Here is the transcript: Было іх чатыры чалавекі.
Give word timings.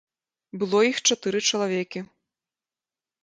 Было 0.61 0.79
іх 0.91 0.97
чатыры 1.09 1.39
чалавекі. 1.53 1.99